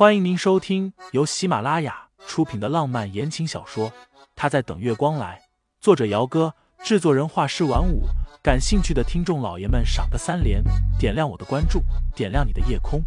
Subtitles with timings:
[0.00, 3.90] 欢迎您收听由喜马拉雅出品的浪漫言情小说
[4.34, 5.38] 《他在等月光来》，
[5.78, 8.04] 作者：姚哥，制作人：画师晚舞。
[8.42, 10.64] 感兴趣的听众老爷们，赏个三连，
[10.98, 11.82] 点亮我的关注，
[12.16, 13.02] 点亮你的夜空。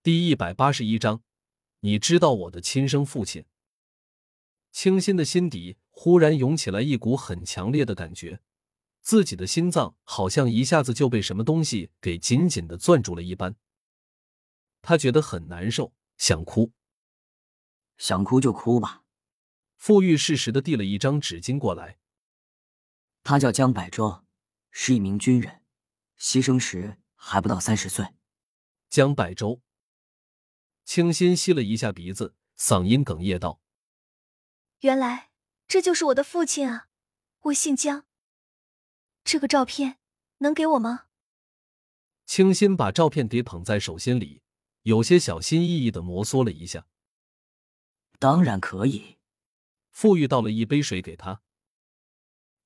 [0.00, 1.22] 第一百八十一章，
[1.80, 3.44] 你知道我的亲生父亲？
[4.70, 8.40] 清新的心底忽然涌起来一股很强烈的感觉，
[9.00, 13.54] 自己的心脏好像一下子就被什么东西给紧紧的攥住了一般。
[14.80, 16.72] 他觉得很难受，想哭。
[17.98, 19.04] 想哭就哭吧。
[19.76, 21.98] 傅玉适时的递了一张纸巾过来。
[23.22, 24.24] 他叫江百洲，
[24.70, 25.62] 是一名军人，
[26.18, 28.06] 牺牲时还不到三十岁。
[28.88, 29.60] 江百洲。
[30.84, 33.60] 清新吸了一下鼻子，嗓音哽咽道。
[34.80, 35.30] 原来
[35.72, 36.88] 这就是我的父亲啊！
[37.44, 38.04] 我姓江。
[39.24, 39.96] 这个照片
[40.40, 41.06] 能给我吗？
[42.26, 44.42] 清新把照片给捧在手心里，
[44.82, 46.84] 有些小心翼翼的摩挲了一下。
[48.18, 49.16] 当然可以。
[49.90, 51.40] 富裕倒了一杯水给他。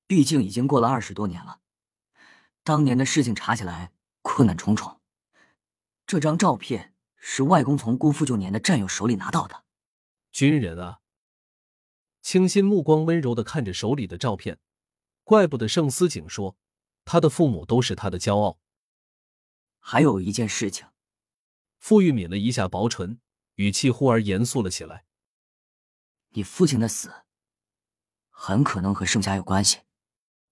[0.05, 1.61] 毕竟已经过了二十多年了，
[2.65, 4.99] 当年的事情查起来困难重重。
[6.05, 9.63] 这张照片是外公从姑父旧年的战友手里拿到的。
[10.33, 10.99] 军人啊。
[12.27, 14.59] 清新目光温柔的看着手里的照片，
[15.23, 16.57] 怪不得盛思景说，
[17.05, 18.59] 他的父母都是他的骄傲。
[19.79, 20.85] 还有一件事情，
[21.77, 23.21] 傅玉抿了一下薄唇，
[23.55, 25.05] 语气忽而严肃了起来
[26.35, 27.13] ：“你父亲的死，
[28.27, 29.83] 很可能和盛家有关系。”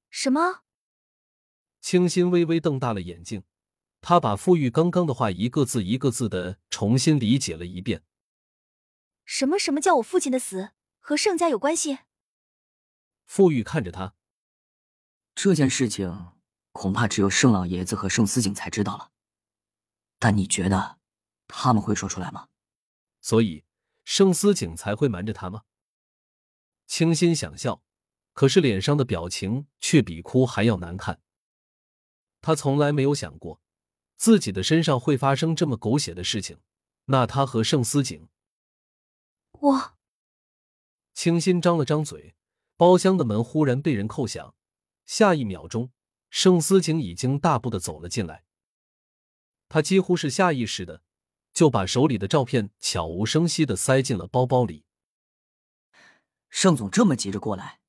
[0.10, 0.62] 什么？
[1.82, 3.44] 清新微微瞪大了眼睛，
[4.00, 8.06] 他把傅玉刚刚的话一个字一个字的重新理解了一遍。
[9.26, 10.72] 什么什么叫我父亲的死？
[11.08, 12.00] 和盛家有关系。
[13.28, 14.16] 傅玉看着他，
[15.36, 16.32] 这件事情
[16.72, 19.12] 恐怕只有盛老爷子和盛思景才知道了。
[20.18, 20.98] 但你觉得
[21.48, 22.48] 他们会说出来吗？
[23.22, 23.66] 所以
[24.04, 25.62] 盛思景才会瞒着他吗？
[26.88, 27.84] 清心想笑，
[28.34, 31.22] 可是脸上的表情却比哭还要难看。
[32.42, 33.62] 他从来没有想过
[34.18, 36.60] 自己的身上会发生这么狗血的事情。
[37.06, 38.28] 那他和盛思景，
[39.52, 39.95] 我。
[41.16, 42.36] 清新张了张嘴，
[42.76, 44.54] 包厢的门忽然被人扣响。
[45.06, 45.92] 下一秒钟，
[46.30, 48.44] 盛思景已经大步的走了进来。
[49.70, 51.02] 他几乎是下意识的
[51.54, 54.84] 就把手里的照片悄无声息的塞进了包包里。
[56.50, 57.80] 盛总这么急着过来，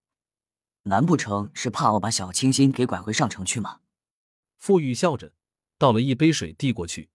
[0.85, 3.81] 难不成是怕我把小清新给拐回上城去吗？
[4.57, 5.33] 傅玉笑着
[5.77, 7.11] 倒了一杯水递过去。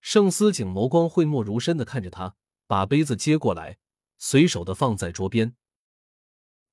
[0.00, 2.36] 盛思景眸光讳莫如深的看着他，
[2.68, 3.78] 把杯子接过来。
[4.26, 5.54] 随手的放在桌边。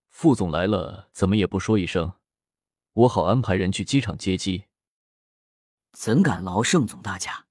[0.08, 2.14] 副总来了，怎么也不说一声，
[2.94, 4.68] 我好安排人去机场接机。
[5.92, 7.48] 怎敢劳盛总大驾？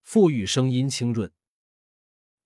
[0.00, 1.30] 傅玉声音清润。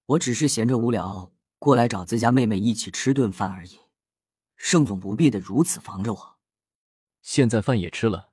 [0.06, 3.78] 我只是闲着无聊，过来找自家妹妹一起吃顿饭而已。
[4.56, 6.40] 盛总不必的如此防着我。
[7.20, 8.32] 现在饭也吃了，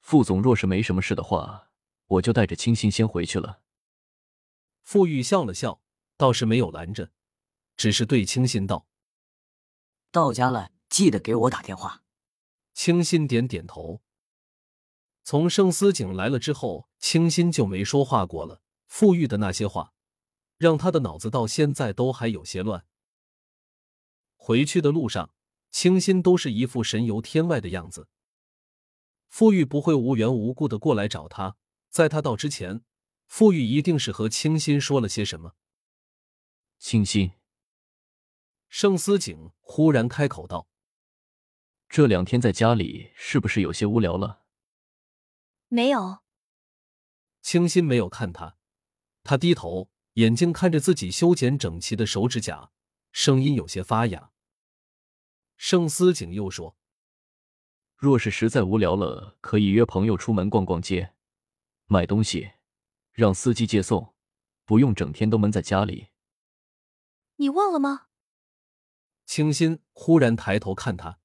[0.00, 1.70] 副总若是没什么事的话，
[2.06, 3.62] 我就带着清新先回去了。
[4.82, 5.80] 傅玉笑了笑，
[6.16, 7.12] 倒是没有拦着。
[7.78, 8.86] 只是对清新道
[10.12, 12.02] ：“到家了，记得给我打电话。”
[12.74, 14.02] 清新点点头。
[15.22, 18.62] 从盛思景来了之后，清新就没说话过了。
[18.86, 19.92] 富裕的那些话，
[20.56, 22.84] 让他的脑子到现在都还有些乱。
[24.34, 25.30] 回去的路上，
[25.70, 28.08] 清新都是一副神游天外的样子。
[29.28, 31.56] 富裕不会无缘无故的过来找他，
[31.90, 32.82] 在他到之前，
[33.26, 35.54] 富裕一定是和清新说了些什么。
[36.78, 37.37] 清新。
[38.68, 40.68] 盛思景忽然开口道
[41.88, 44.44] ：“这两天在家里是不是有些无聊了？”
[45.68, 46.18] 没有。
[47.40, 48.58] 清新没有看他，
[49.22, 52.70] 他低头，眼睛看着自己修剪整齐的手指甲，
[53.12, 54.32] 声音有些发哑。
[55.56, 56.76] 盛思景又说
[57.96, 61.14] ：“若是实在无聊了，可以约朋友出门逛逛街，
[61.86, 62.50] 买东西，
[63.12, 64.14] 让司机接送，
[64.64, 66.08] 不用整天都闷在家里。”
[67.36, 68.07] 你忘了吗？
[69.28, 71.20] 清新忽然抬头看他，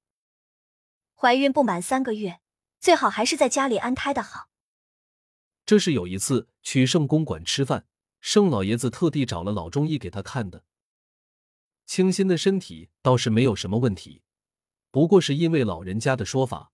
[1.15, 2.41] 怀孕不满三个月，
[2.77, 4.49] 最好还是在家里安胎的好。
[5.65, 7.87] 这是有一次去盛公馆吃饭，
[8.19, 10.65] 盛老爷子特地找了老中医给他看的。
[11.85, 14.21] 清新的身体倒是没有什么问题，
[14.91, 16.73] 不过是因为老人家的说法，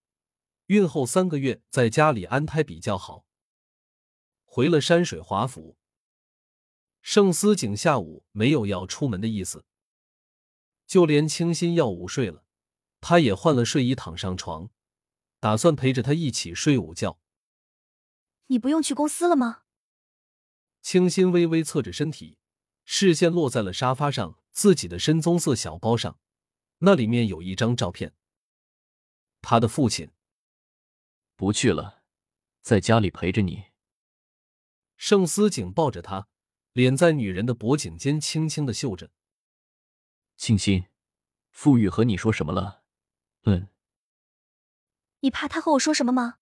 [0.65, 3.23] 孕后三个月在家里安胎比较好。
[4.45, 5.77] 回了山水华府，
[7.03, 9.63] 盛思景下午没有要出门的意思。
[10.89, 12.43] 就连清新要午睡了，
[12.99, 14.71] 他也换了睡衣躺上床，
[15.39, 17.19] 打算陪着他一起睡午觉。
[18.47, 19.65] 你不用去公司了吗？
[20.81, 22.39] 清新微微侧着身体，
[22.85, 26.17] 视线落在了沙发上自己的深棕色小包上，
[26.79, 28.15] 那里面有一张照片。
[29.43, 30.09] 他的父亲
[31.35, 32.01] 不去了，
[32.61, 33.65] 在家里陪着你。
[34.97, 36.27] 盛思景抱着他，
[36.73, 39.11] 脸在女人的脖颈间轻轻的嗅着。
[40.39, 40.85] 庆心，
[41.51, 42.81] 傅玉和你说什么了？
[43.43, 43.67] 嗯，
[45.19, 46.37] 你怕他和我说什么吗？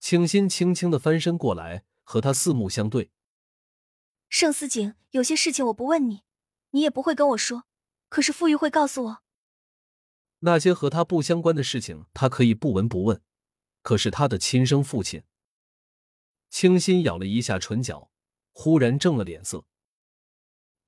[0.00, 3.12] 清心轻轻的翻身过来，和他四目相对。
[4.28, 6.24] 盛思景，有些事情我不问你，
[6.70, 7.66] 你也不会跟我说，
[8.08, 9.22] 可是傅玉会告诉我。
[10.40, 13.22] 那些和他不相关的事情，他可以不闻不问，
[13.82, 15.22] 可是他的亲生父亲。
[16.50, 18.10] 清心咬了一下唇角，
[18.50, 19.66] 忽然正了脸色。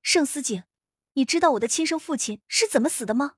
[0.01, 0.63] 盛思景，
[1.17, 3.35] 你知道我的亲生父亲是怎么死的吗？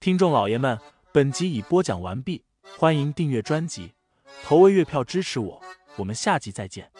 [0.00, 0.80] 听众老爷们，
[1.12, 2.44] 本集已播讲完毕，
[2.76, 3.94] 欢迎订阅专辑，
[4.42, 5.62] 投喂月票支持我，
[5.96, 6.90] 我们下集再见。